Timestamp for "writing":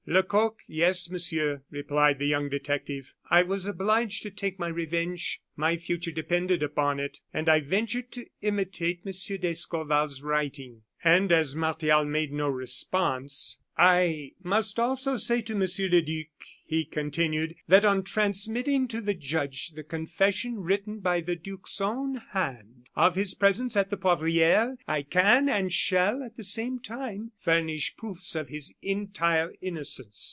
10.23-10.81